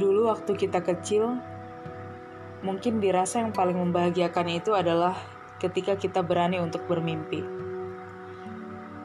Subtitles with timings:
[0.00, 1.36] Dulu waktu kita kecil,
[2.64, 5.12] mungkin dirasa yang paling membahagiakan itu adalah
[5.60, 7.44] ketika kita berani untuk bermimpi.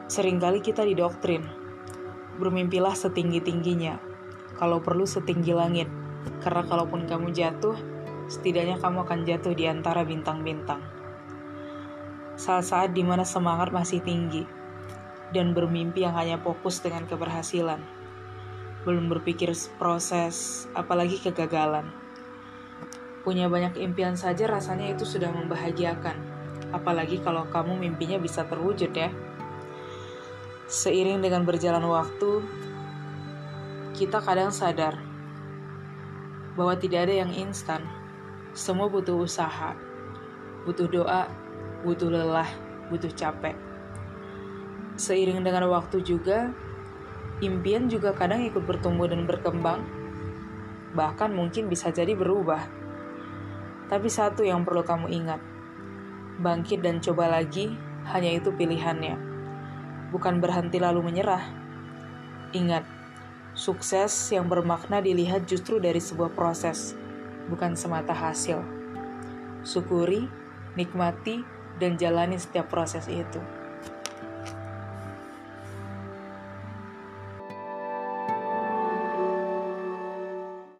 [0.08, 1.44] Seringkali kita didoktrin,
[2.40, 4.00] bermimpilah setinggi-tingginya,
[4.56, 5.92] kalau perlu setinggi langit,
[6.40, 7.76] karena kalaupun kamu jatuh,
[8.32, 10.80] setidaknya kamu akan jatuh di antara bintang-bintang.
[12.40, 14.48] Saat-saat di mana semangat masih tinggi,
[15.36, 17.84] dan bermimpi yang hanya fokus dengan keberhasilan
[18.86, 19.50] belum berpikir
[19.82, 21.90] proses, apalagi kegagalan.
[23.26, 26.14] Punya banyak impian saja rasanya itu sudah membahagiakan,
[26.70, 29.10] apalagi kalau kamu mimpinya bisa terwujud ya.
[30.70, 32.46] Seiring dengan berjalan waktu,
[33.98, 34.94] kita kadang sadar
[36.54, 37.82] bahwa tidak ada yang instan.
[38.54, 39.74] Semua butuh usaha,
[40.62, 41.26] butuh doa,
[41.82, 42.48] butuh lelah,
[42.86, 43.58] butuh capek.
[44.94, 46.54] Seiring dengan waktu juga,
[47.44, 49.84] impian juga kadang ikut bertumbuh dan berkembang,
[50.96, 52.64] bahkan mungkin bisa jadi berubah.
[53.92, 55.40] Tapi satu yang perlu kamu ingat,
[56.40, 57.76] bangkit dan coba lagi
[58.08, 59.16] hanya itu pilihannya.
[60.10, 61.44] Bukan berhenti lalu menyerah.
[62.56, 62.88] Ingat,
[63.52, 66.96] sukses yang bermakna dilihat justru dari sebuah proses,
[67.52, 68.64] bukan semata hasil.
[69.66, 70.30] Syukuri,
[70.78, 71.42] nikmati,
[71.76, 73.55] dan jalani setiap proses itu.